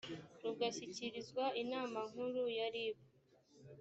[0.43, 2.97] rugashyikirizwa inama nkuru ya rib